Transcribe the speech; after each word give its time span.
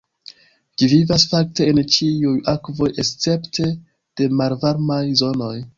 Ĝi 0.81 0.87
vivas 0.93 1.25
fakte 1.33 1.67
en 1.73 1.81
ĉiuj 1.97 2.33
akvoj, 2.57 2.91
escepte 3.05 3.71
de 3.73 4.33
malvarmaj 4.41 5.03
zonoj. 5.25 5.55